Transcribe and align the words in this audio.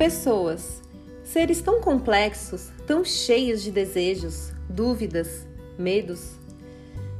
pessoas. 0.00 0.80
Seres 1.22 1.60
tão 1.60 1.82
complexos, 1.82 2.70
tão 2.86 3.04
cheios 3.04 3.62
de 3.62 3.70
desejos, 3.70 4.50
dúvidas, 4.66 5.46
medos. 5.78 6.30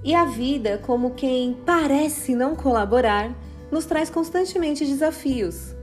E 0.02 0.14
a 0.14 0.24
vida, 0.24 0.78
como 0.78 1.10
quem 1.10 1.58
parece 1.66 2.34
não 2.34 2.56
colaborar, 2.56 3.36
nos 3.70 3.84
traz 3.84 4.08
constantemente 4.08 4.86
desafios. 4.86 5.74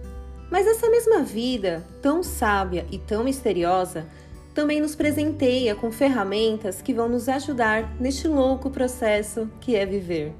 Mas 0.50 0.66
essa 0.66 0.90
mesma 0.90 1.22
vida, 1.22 1.86
tão 2.02 2.24
sábia 2.24 2.84
e 2.92 2.98
tão 2.98 3.24
misteriosa, 3.24 4.08
também 4.56 4.82
nos 4.82 4.96
presenteia 4.96 5.76
com 5.76 5.92
ferramentas 5.92 6.82
que 6.82 6.96
vão 6.96 7.08
nos 7.08 7.30
ajudar 7.30 7.96
neste 8.00 8.28
louco 8.28 8.72
processo 8.72 9.48
que 9.62 9.76
é 9.76 9.86
viver. 9.86 10.34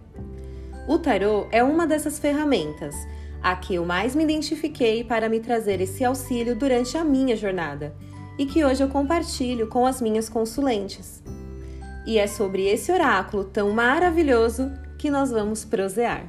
O 0.88 0.98
tarô 0.98 1.46
é 1.52 1.64
uma 1.64 1.86
dessas 1.86 2.18
ferramentas, 2.18 2.96
a 3.42 3.56
que 3.56 3.76
eu 3.76 3.86
mais 3.86 4.16
me 4.16 4.24
identifiquei 4.24 5.04
para 5.04 5.30
me 5.30 5.40
trazer 5.40 5.82
esse 5.82 6.04
auxílio 6.04 6.56
durante 6.56 6.98
a 6.98 7.04
minha 7.04 7.36
jornada 7.36 7.96
e 8.38 8.46
que 8.46 8.64
hoje 8.64 8.84
eu 8.84 8.90
compartilho 8.90 9.68
com 9.68 9.86
as 9.86 10.02
minhas 10.02 10.30
consulentes. 10.30 11.24
E 12.06 12.18
é 12.18 12.28
sobre 12.28 12.68
esse 12.68 12.92
oráculo 12.92 13.44
tão 13.44 13.72
maravilhoso 13.72 14.72
que 14.98 15.10
nós 15.10 15.32
vamos 15.32 15.66
prosear. 15.66 16.28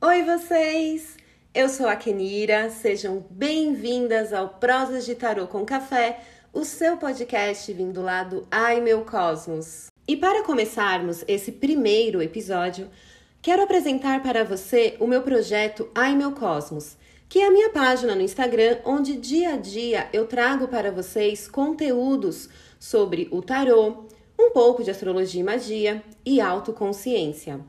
Oi, 0.00 0.22
vocês! 0.22 1.16
Eu 1.54 1.68
sou 1.68 1.88
a 1.88 1.96
Kenira, 1.96 2.68
sejam 2.70 3.26
bem-vindas 3.30 4.32
ao 4.32 4.50
Prosas 4.50 5.06
de 5.06 5.14
Tarô 5.14 5.46
com 5.46 5.64
Café, 5.64 6.20
o 6.52 6.64
seu 6.64 6.96
podcast 6.96 7.72
vindo 7.72 8.02
lá 8.02 8.22
do 8.22 8.46
Ai 8.50 8.80
Meu 8.80 9.02
Cosmos. 9.04 9.86
E 10.06 10.16
para 10.16 10.44
começarmos 10.44 11.24
esse 11.26 11.50
primeiro 11.52 12.22
episódio, 12.22 12.88
quero 13.46 13.62
apresentar 13.62 14.24
para 14.24 14.42
você 14.42 14.96
o 14.98 15.06
meu 15.06 15.22
projeto 15.22 15.88
Ai 15.94 16.16
Meu 16.16 16.32
Cosmos, 16.32 16.96
que 17.28 17.38
é 17.38 17.46
a 17.46 17.50
minha 17.52 17.70
página 17.70 18.12
no 18.12 18.20
Instagram, 18.20 18.78
onde 18.84 19.16
dia 19.16 19.50
a 19.50 19.56
dia 19.56 20.08
eu 20.12 20.26
trago 20.26 20.66
para 20.66 20.90
vocês 20.90 21.46
conteúdos 21.46 22.48
sobre 22.76 23.28
o 23.30 23.40
tarô, 23.40 24.06
um 24.36 24.50
pouco 24.50 24.82
de 24.82 24.90
astrologia 24.90 25.40
e 25.40 25.44
magia 25.44 26.02
e 26.24 26.40
autoconsciência. 26.40 27.60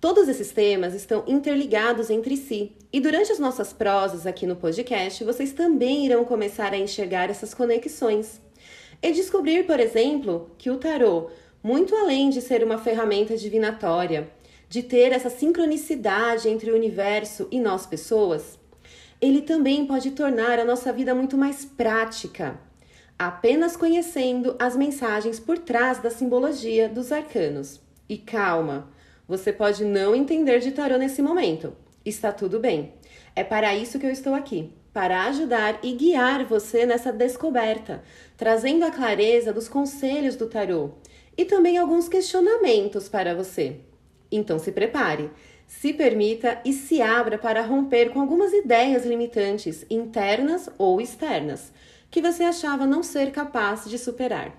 Todos 0.00 0.26
esses 0.26 0.50
temas 0.50 0.94
estão 0.94 1.22
interligados 1.28 2.10
entre 2.10 2.36
si, 2.36 2.72
e 2.92 2.98
durante 2.98 3.30
as 3.30 3.38
nossas 3.38 3.72
prosas 3.72 4.26
aqui 4.26 4.48
no 4.48 4.56
podcast, 4.56 5.22
vocês 5.22 5.52
também 5.52 6.06
irão 6.06 6.24
começar 6.24 6.72
a 6.72 6.76
enxergar 6.76 7.30
essas 7.30 7.54
conexões. 7.54 8.40
E 9.00 9.12
descobrir, 9.12 9.64
por 9.64 9.78
exemplo, 9.78 10.50
que 10.58 10.72
o 10.72 10.76
tarô 10.76 11.30
muito 11.62 11.94
além 11.94 12.30
de 12.30 12.42
ser 12.42 12.64
uma 12.64 12.78
ferramenta 12.78 13.36
divinatória, 13.36 14.28
de 14.74 14.82
ter 14.82 15.12
essa 15.12 15.30
sincronicidade 15.30 16.48
entre 16.48 16.68
o 16.68 16.74
universo 16.74 17.46
e 17.48 17.60
nós 17.60 17.86
pessoas, 17.86 18.58
ele 19.20 19.40
também 19.40 19.86
pode 19.86 20.10
tornar 20.10 20.58
a 20.58 20.64
nossa 20.64 20.92
vida 20.92 21.14
muito 21.14 21.38
mais 21.38 21.64
prática, 21.64 22.58
apenas 23.16 23.76
conhecendo 23.76 24.56
as 24.58 24.76
mensagens 24.76 25.38
por 25.38 25.58
trás 25.58 26.00
da 26.00 26.10
simbologia 26.10 26.88
dos 26.88 27.12
arcanos. 27.12 27.80
E 28.08 28.18
calma, 28.18 28.90
você 29.28 29.52
pode 29.52 29.84
não 29.84 30.12
entender 30.12 30.58
de 30.58 30.72
tarô 30.72 30.96
nesse 30.96 31.22
momento. 31.22 31.76
Está 32.04 32.32
tudo 32.32 32.58
bem. 32.58 32.94
É 33.36 33.44
para 33.44 33.76
isso 33.76 33.96
que 34.00 34.06
eu 34.06 34.10
estou 34.10 34.34
aqui 34.34 34.72
para 34.92 35.26
ajudar 35.26 35.78
e 35.84 35.92
guiar 35.92 36.44
você 36.46 36.84
nessa 36.84 37.12
descoberta, 37.12 38.02
trazendo 38.36 38.84
a 38.84 38.90
clareza 38.90 39.52
dos 39.52 39.68
conselhos 39.68 40.34
do 40.34 40.48
tarô 40.48 40.94
e 41.38 41.44
também 41.44 41.78
alguns 41.78 42.08
questionamentos 42.08 43.08
para 43.08 43.36
você. 43.36 43.80
Então 44.36 44.58
se 44.58 44.72
prepare, 44.72 45.30
se 45.66 45.92
permita 45.92 46.60
e 46.64 46.72
se 46.72 47.00
abra 47.00 47.38
para 47.38 47.62
romper 47.62 48.10
com 48.10 48.20
algumas 48.20 48.52
ideias 48.52 49.06
limitantes, 49.06 49.86
internas 49.88 50.68
ou 50.76 51.00
externas, 51.00 51.72
que 52.10 52.20
você 52.20 52.42
achava 52.42 52.84
não 52.84 53.02
ser 53.02 53.30
capaz 53.30 53.88
de 53.88 53.96
superar. 53.96 54.52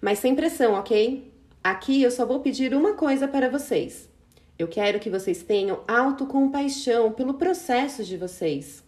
Mas 0.00 0.18
sem 0.18 0.34
pressão, 0.34 0.74
ok? 0.74 1.32
Aqui 1.64 2.02
eu 2.02 2.10
só 2.10 2.26
vou 2.26 2.40
pedir 2.40 2.74
uma 2.74 2.92
coisa 2.92 3.26
para 3.26 3.48
vocês. 3.48 4.10
Eu 4.58 4.68
quero 4.68 5.00
que 5.00 5.08
vocês 5.08 5.42
tenham 5.42 5.80
autocompaixão 5.88 7.12
pelo 7.12 7.34
processo 7.34 8.04
de 8.04 8.18
vocês. 8.18 8.84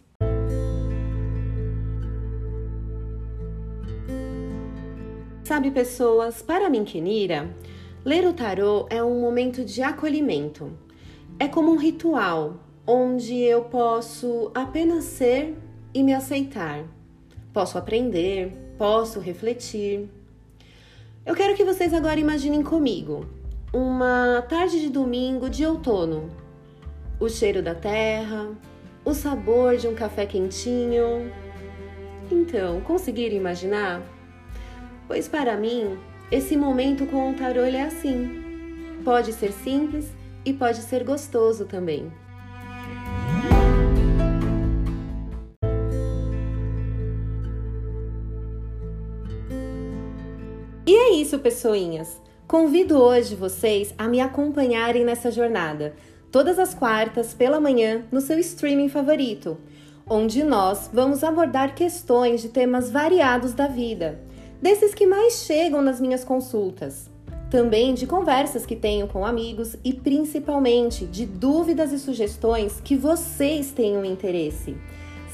Sabe, 5.43 5.71
pessoas, 5.71 6.41
para 6.41 6.69
mim, 6.69 6.83
Kenira, 6.83 7.49
ler 8.05 8.23
o 8.27 8.33
tarô 8.33 8.85
é 8.91 9.03
um 9.03 9.19
momento 9.19 9.65
de 9.65 9.81
acolhimento. 9.81 10.71
É 11.39 11.47
como 11.47 11.71
um 11.71 11.77
ritual 11.77 12.59
onde 12.85 13.35
eu 13.41 13.63
posso 13.63 14.51
apenas 14.53 15.05
ser 15.05 15.57
e 15.91 16.03
me 16.03 16.13
aceitar. 16.13 16.85
Posso 17.51 17.79
aprender, 17.79 18.55
posso 18.77 19.19
refletir. 19.19 20.07
Eu 21.25 21.33
quero 21.33 21.55
que 21.55 21.65
vocês 21.65 21.91
agora 21.93 22.19
imaginem 22.19 22.61
comigo 22.61 23.25
uma 23.73 24.45
tarde 24.47 24.79
de 24.79 24.89
domingo 24.89 25.49
de 25.49 25.65
outono. 25.65 26.29
O 27.19 27.27
cheiro 27.27 27.63
da 27.63 27.73
terra, 27.73 28.55
o 29.03 29.13
sabor 29.13 29.77
de 29.77 29.87
um 29.87 29.95
café 29.95 30.27
quentinho. 30.27 31.31
Então, 32.31 32.81
conseguiram 32.81 33.35
imaginar? 33.35 34.01
Pois 35.07 35.27
para 35.27 35.57
mim, 35.57 35.97
esse 36.31 36.57
momento 36.57 37.05
com 37.05 37.29
o 37.29 37.33
tarô 37.35 37.61
é 37.61 37.83
assim. 37.83 38.43
Pode 39.03 39.31
ser 39.33 39.51
simples 39.51 40.07
e 40.43 40.51
pode 40.51 40.79
ser 40.79 41.03
gostoso 41.03 41.65
também. 41.65 42.11
E 50.87 50.95
é 50.95 51.13
isso, 51.13 51.37
pessoinhas. 51.39 52.19
Convido 52.47 52.97
hoje 52.97 53.35
vocês 53.35 53.93
a 53.97 54.07
me 54.07 54.19
acompanharem 54.19 55.03
nessa 55.03 55.31
jornada, 55.31 55.95
todas 56.31 56.57
as 56.57 56.73
quartas 56.73 57.33
pela 57.33 57.59
manhã 57.59 58.03
no 58.11 58.21
seu 58.21 58.39
streaming 58.39 58.89
favorito, 58.89 59.57
onde 60.07 60.43
nós 60.43 60.89
vamos 60.91 61.23
abordar 61.23 61.75
questões 61.75 62.41
de 62.41 62.49
temas 62.49 62.89
variados 62.89 63.53
da 63.53 63.67
vida 63.67 64.19
desses 64.61 64.93
que 64.93 65.05
mais 65.05 65.45
chegam 65.45 65.81
nas 65.81 65.99
minhas 65.99 66.23
consultas. 66.23 67.09
Também 67.49 67.93
de 67.93 68.07
conversas 68.07 68.65
que 68.65 68.75
tenho 68.75 69.07
com 69.07 69.25
amigos 69.25 69.75
e 69.83 69.93
principalmente 69.93 71.05
de 71.05 71.25
dúvidas 71.25 71.91
e 71.91 71.99
sugestões 71.99 72.81
que 72.83 72.95
vocês 72.95 73.71
tenham 73.71 74.03
interesse. 74.03 74.75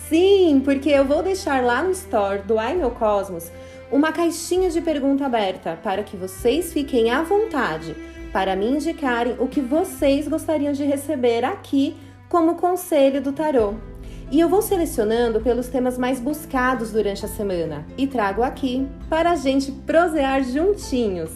Sim, 0.10 0.62
porque 0.64 0.90
eu 0.90 1.06
vou 1.06 1.24
deixar 1.24 1.64
lá 1.64 1.82
no 1.82 1.92
store 1.92 2.44
do 2.44 2.60
Ai 2.60 2.76
Meu 2.76 2.92
Cosmos 2.92 3.50
uma 3.92 4.12
caixinha 4.12 4.70
de 4.70 4.82
pergunta 4.82 5.26
aberta 5.26 5.80
para 5.82 6.04
que 6.04 6.18
vocês 6.18 6.72
fiquem 6.72 7.10
à 7.10 7.24
vontade 7.24 7.96
para 8.32 8.56
me 8.56 8.66
indicarem 8.70 9.36
o 9.40 9.48
que 9.48 9.62
vocês 9.62 10.28
gostariam 10.28 10.74
de 10.74 10.84
receber 10.84 11.44
aqui 11.44 11.96
como 12.30 12.56
conselho 12.56 13.22
do 13.22 13.34
tarô. 13.34 13.91
E 14.32 14.40
eu 14.40 14.48
vou 14.48 14.62
selecionando 14.62 15.42
pelos 15.42 15.68
temas 15.68 15.98
mais 15.98 16.18
buscados 16.22 16.92
durante 16.92 17.26
a 17.26 17.28
semana 17.28 17.86
e 17.98 18.08
trago 18.08 18.42
aqui 18.42 18.88
para 19.10 19.32
a 19.32 19.36
gente 19.36 19.74
prosear 19.74 20.42
juntinhos. 20.42 21.32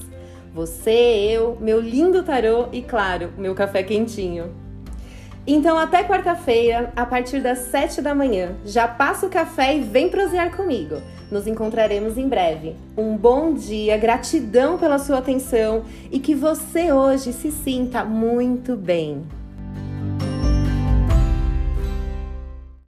Você, 0.53 0.91
eu, 1.29 1.57
meu 1.59 1.81
lindo 1.81 2.23
tarô 2.23 2.69
e, 2.71 2.81
claro, 2.81 3.33
meu 3.37 3.53
café 3.53 3.83
quentinho. 3.83 4.55
Então, 5.45 5.77
até 5.77 6.05
quarta-feira, 6.05 6.93
a 6.95 7.05
partir 7.05 7.41
das 7.41 7.59
7 7.59 8.01
da 8.01 8.15
manhã, 8.15 8.55
já 8.63 8.87
passa 8.87 9.25
o 9.25 9.29
café 9.29 9.75
e 9.75 9.81
vem 9.81 10.07
prosear 10.07 10.55
comigo. 10.55 11.01
Nos 11.29 11.47
encontraremos 11.47 12.17
em 12.17 12.29
breve. 12.29 12.77
Um 12.97 13.17
bom 13.17 13.53
dia, 13.53 13.97
gratidão 13.97 14.77
pela 14.77 14.99
sua 14.99 15.17
atenção 15.17 15.83
e 16.09 16.17
que 16.17 16.33
você 16.33 16.93
hoje 16.93 17.33
se 17.33 17.51
sinta 17.51 18.05
muito 18.05 18.77
bem. 18.77 19.25